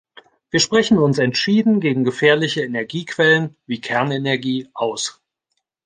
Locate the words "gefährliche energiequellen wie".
2.03-3.81